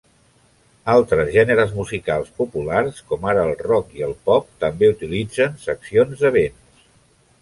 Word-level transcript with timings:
Altres 0.93 1.27
gèneres 1.35 1.75
musicals 1.81 2.31
populars, 2.41 3.01
com 3.11 3.29
ara 3.35 3.45
el 3.49 3.53
rock 3.67 3.93
i 3.99 4.07
el 4.09 4.17
pop, 4.31 4.49
també 4.65 4.93
utilitzen 4.97 5.63
seccions 5.67 6.25
de 6.27 6.33
vents. 6.41 6.87